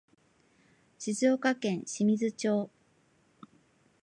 [0.97, 2.71] 静岡県清水町